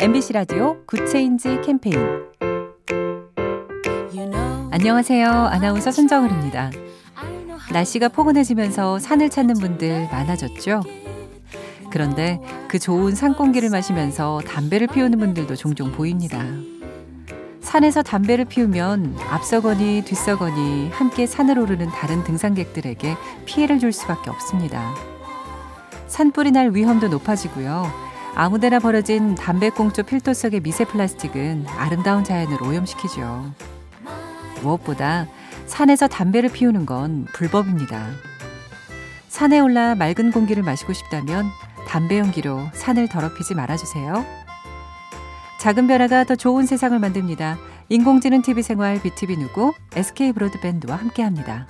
[0.00, 1.94] MBC 라디오 Good Change 캠페인
[4.70, 5.28] 안녕하세요.
[5.28, 6.70] 아나운서 손정은입니다.
[7.70, 10.80] 날씨가 포근해지면서 산을 찾는 분들 많아졌죠?
[11.90, 16.46] 그런데 그 좋은 산 공기를 마시면서 담배를 피우는 분들도 종종 보입니다.
[17.60, 24.94] 산에서 담배를 피우면 앞서거니 뒤서거니 함께 산을 오르는 다른 등산객들에게 피해를 줄 수밖에 없습니다.
[26.06, 28.09] 산불이 날 위험도 높아지고요.
[28.34, 33.52] 아무데나 버려진 담배꽁초 필터 속의 미세 플라스틱은 아름다운 자연을 오염시키죠.
[34.62, 35.26] 무엇보다
[35.66, 38.10] 산에서 담배를 피우는 건 불법입니다.
[39.28, 41.46] 산에 올라 맑은 공기를 마시고 싶다면
[41.86, 44.24] 담배 연기로 산을 더럽히지 말아주세요.
[45.60, 47.58] 작은 변화가 더 좋은 세상을 만듭니다.
[47.88, 51.66] 인공지능 TV 생활 BTV 누구 SK 브로드밴드와 함께합니다.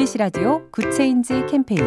[0.00, 1.82] MBC 라디오 Good Change 캠페인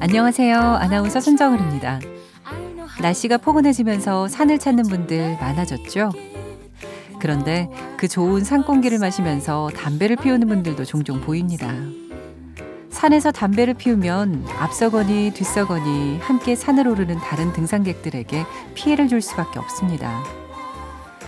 [0.00, 0.56] 안녕하세요.
[0.56, 2.00] 아나운서 손정은입니다.
[3.02, 6.12] 날씨가 포근해지면서 산을 찾는 분들 많아졌죠?
[7.20, 11.70] 그런데 그 좋은 산 공기를 마시면서 담배를 피우는 분들도 종종 보입니다.
[12.88, 20.24] 산에서 담배를 피우면 앞서거니 뒤서거니 함께 산을 오르는 다른 등산객들에게 피해를 줄 수밖에 없습니다.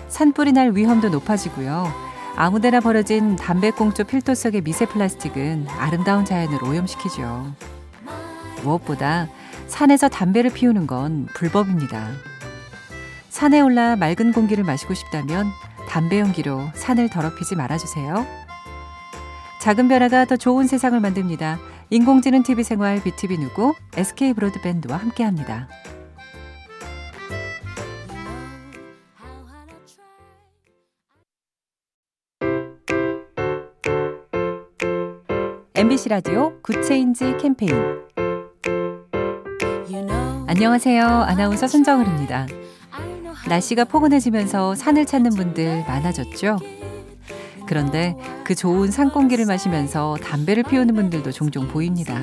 [0.08, 2.05] 산불이 날 위험도 높아지고요.
[2.37, 7.55] 아무데나 버려진 담배꽁초 필터 속의 미세 플라스틱은 아름다운 자연을 오염시키죠.
[8.62, 9.29] 무엇보다
[9.69, 12.11] 산에서 담배를 피우는 건 불법입니다.
[13.31, 15.47] 산에 올라 맑은 공기를 마시고 싶다면
[15.89, 18.27] 담배 연기로 산을 더럽히지 말아주세요.
[19.62, 21.59] 작은 변화가 더 좋은 세상을 만듭니다.
[21.89, 25.69] 인공지능 TV 생활 BTV 누구 SK 브로드밴드와 함께합니다.
[35.77, 37.70] MBC 라디오 Good Change 캠페인
[40.46, 41.05] 안녕하세요.
[41.05, 42.46] 아나운서 손정은입니다.
[43.46, 46.56] 날씨가 포근해지면서 산을 찾는 분들 많아졌죠?
[47.67, 52.22] 그런데 그 좋은 산 공기를 마시면서 담배를 피우는 분들도 종종 보입니다.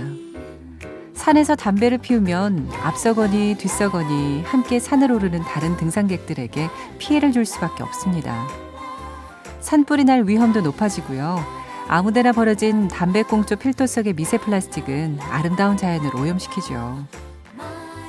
[1.14, 8.48] 산에서 담배를 피우면 앞서거니 뒤서거니 함께 산을 오르는 다른 등산객들에게 피해를 줄 수밖에 없습니다.
[9.60, 11.63] 산불이 날 위험도 높아지고요.
[11.96, 17.06] 아무데나 버려진 담배꽁초 필터 속의 미세 플라스틱은 아름다운 자연을 오염시키죠.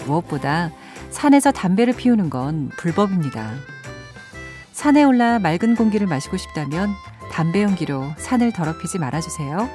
[0.06, 0.70] 무엇보다
[1.10, 3.52] 산에서 담배를 피우는 건 불법입니다.
[4.72, 6.94] 산에 올라 맑은 공기를 마시고 싶다면
[7.30, 9.68] 담배 연기로 산을 더럽히지 말아주세요.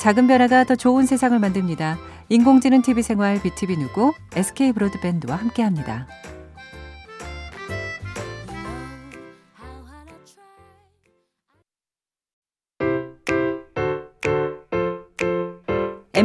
[0.00, 1.98] 작은 변화가 더 좋은 세상을 만듭니다.
[2.30, 6.06] 인공지능 TV 생활 BTV 누구 SK 브로드밴드와 함께합니다.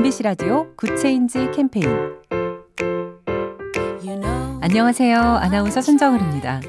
[0.05, 1.88] MBC 라디오 Good Change 캠페인
[4.61, 5.17] 안녕하세요.
[5.17, 6.61] 아나운서 손정은입니다.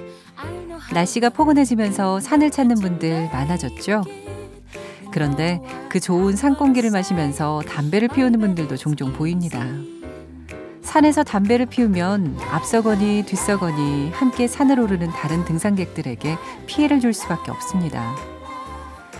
[0.95, 4.05] 날씨가 포근해지면서 산을 찾는 분들 많아졌죠?
[5.13, 5.61] 그런데
[5.91, 9.67] 그 좋은 산 공기를 마시면서 담배를 피우는 분들도 종종 보입니다.
[10.81, 18.15] 산에서 담배를 피우면 앞서거니 뒤서거니 함께 산을 오르는 다른 등산객들에게 피해를 줄 수밖에 없습니다.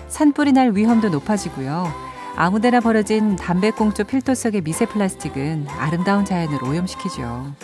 [0.09, 2.06] 산불이 날 위험도 높아지고요.
[2.37, 7.55] 아무데나 버려진 담배꽁초 필터 속의 미세 플라스틱은 아름다운 자연을 오염시키죠.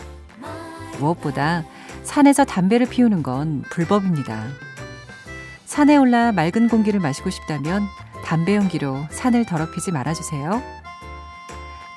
[0.99, 1.65] 무엇보다
[2.05, 4.47] 산에서 담배를 피우는 건 불법입니다.
[5.67, 7.83] 산에 올라 맑은 공기를 마시고 싶다면
[8.25, 10.63] 담배 연기로 산을 더럽히지 말아주세요.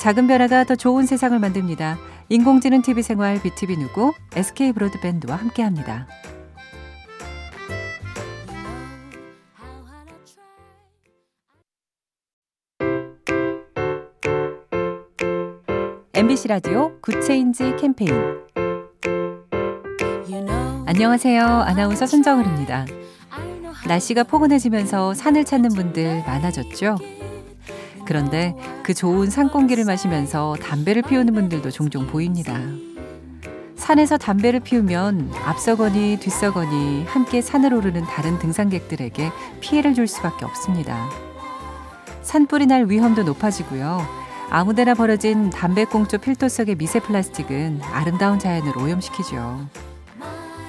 [0.01, 1.97] 작은 변화가 더 좋은 세상을 만듭니다.
[2.27, 6.07] 인공지능 TV 생활 BTV 누구 SK 브로드밴드와 함께합니다.
[16.15, 18.09] MBC 라디오 Good Change 캠페인
[20.85, 21.43] 안녕하세요.
[21.43, 22.85] 아나운서 손정은입니다.
[23.85, 26.95] 날씨가 포근해지면서 산을 찾는 분들 많아졌죠?
[28.05, 32.61] 그런데 그 좋은 산 공기를 마시면서 담배를 피우는 분들도 종종 보입니다.
[33.75, 41.09] 산에서 담배를 피우면 앞서거니 뒤서거니 함께 산을 오르는 다른 등산객들에게 피해를 줄 수밖에 없습니다.
[42.21, 44.24] 산불이 날 위험도 높아지고요.
[44.49, 49.67] 아무데나 버려진 담배꽁초 필터 속의 미세 플라스틱은 아름다운 자연을 오염시키죠.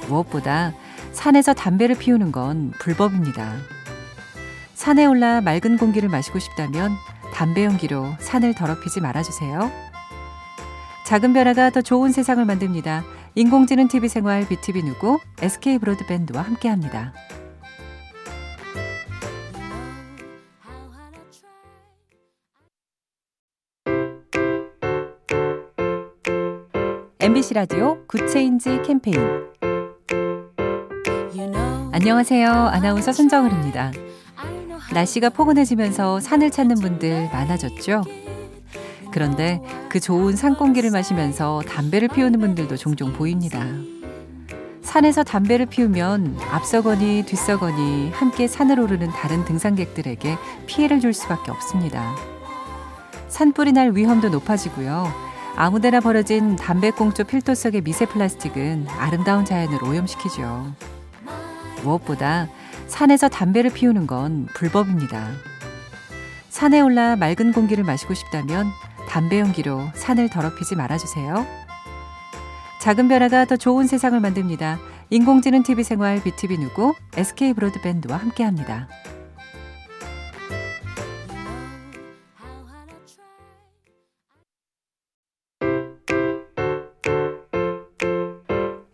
[0.09, 0.73] 무엇보다
[1.13, 3.57] 산에서 담배를 피우는 건 불법입니다.
[4.75, 6.93] 산에 올라 맑은 공기를 마시고 싶다면
[7.33, 9.71] 담배 연기로 산을 더럽히지 말아주세요.
[11.07, 13.05] 작은 변화가 더 좋은 세상을 만듭니다.
[13.35, 17.13] 인공지능 TV 생활 BTV 누구 SK 브로드밴드와 함께합니다.
[27.27, 29.19] MBC 라디오 Good Change 캠페인
[31.91, 32.49] 안녕하세요.
[32.49, 33.91] 아나운서 손정은입니다.
[34.95, 38.05] 날씨가 포근해지면서 산을 찾는 분들 많아졌죠?
[39.11, 43.59] 그런데 그 좋은 산 공기를 마시면서 담배를 피우는 분들도 종종 보입니다.
[44.83, 50.37] 산에서 담배를 피우면 앞서거니 뒤서거니 함께 산을 오르는 다른 등산객들에게
[50.67, 52.15] 피해를 줄 수밖에 없습니다.
[53.27, 55.26] 산불이 날 위험도 높아지고요.
[55.57, 60.75] 아무데나 버려진 담배꽁초 필터 속의 미세 플라스틱은 아름다운 자연을 오염시키죠.
[61.83, 62.49] 무엇보다
[62.87, 65.31] 산에서 담배를 피우는 건 불법입니다.
[66.51, 68.67] 산에 올라 맑은 공기를 마시고 싶다면
[69.09, 71.47] 담배 연기로 산을 더럽히지 말아주세요.
[72.83, 74.79] 작은 변화가 더 좋은 세상을 만듭니다.
[75.09, 78.89] 인공지능 TV 생활 BTV 누구 SK 브로드밴드와 함께합니다.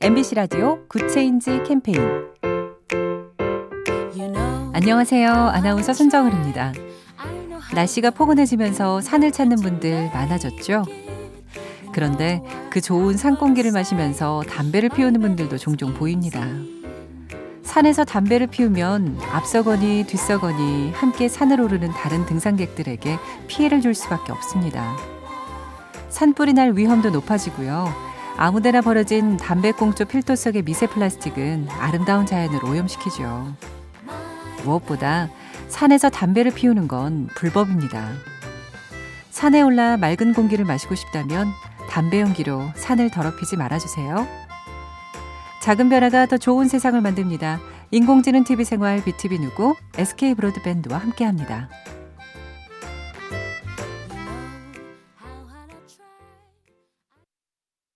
[0.03, 1.97] MBC 라디오 Good Change 캠페인
[4.73, 5.31] 안녕하세요.
[5.31, 6.73] 아나운서 손정은입니다.
[7.73, 10.83] 날씨가 포근해지면서 산을 찾는 분들 많아졌죠?
[11.93, 16.49] 그런데 그 좋은 산 공기를 마시면서 담배를 피우는 분들도 종종 보입니다.
[17.63, 24.97] 산에서 담배를 피우면 앞서거니 뒤서거니 함께 산을 오르는 다른 등산객들에게 피해를 줄 수밖에 없습니다.
[26.09, 28.12] 산불이 날 위험도 높아지고요.
[28.37, 33.55] 아무데나 버려진 담배꽁초 필터 속의 미세 플라스틱은 아름다운 자연을 오염시키죠.
[34.65, 35.29] 무엇보다
[35.69, 38.13] 산에서 담배를 피우는 건 불법입니다.
[39.31, 41.49] 산에 올라 맑은 공기를 마시고 싶다면
[41.89, 44.27] 담배 연기로 산을 더럽히지 말아주세요.
[45.63, 47.61] 작은 변화가 더 좋은 세상을 만듭니다.
[47.91, 51.69] 인공지능 TV 생활 BTV 누구 SK 브로드밴드와 함께합니다.